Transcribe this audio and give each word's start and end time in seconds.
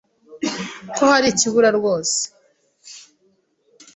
ko 0.95 1.03
hari 1.11 1.27
ikibura 1.33 1.69
rwose. 1.77 2.19